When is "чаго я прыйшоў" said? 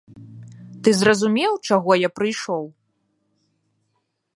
1.67-2.63